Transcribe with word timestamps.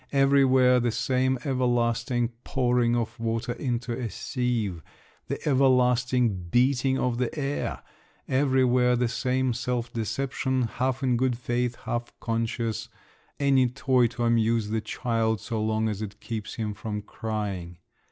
Everywhere 0.11 0.79
the 0.79 0.89
same 0.89 1.37
ever 1.43 1.63
lasting 1.67 2.29
pouring 2.43 2.95
of 2.95 3.19
water 3.19 3.51
into 3.53 3.91
a 3.93 4.09
sieve, 4.09 4.81
the 5.27 5.39
ever 5.47 5.67
lasting 5.67 6.45
beating 6.49 6.97
of 6.97 7.19
the 7.19 7.37
air, 7.39 7.83
everywhere 8.27 8.95
the 8.95 9.07
same 9.07 9.53
self 9.53 9.93
deception—half 9.93 11.03
in 11.03 11.17
good 11.17 11.37
faith, 11.37 11.75
half 11.85 12.19
conscious—any 12.19 13.67
toy 13.69 14.07
to 14.07 14.23
amuse 14.23 14.69
the 14.71 14.81
child, 14.81 15.39
so 15.39 15.61
long 15.61 15.87
as 15.87 16.01
it 16.01 16.19
keeps 16.19 16.55
him 16.55 16.73
from 16.73 17.03
crying. 17.03 17.77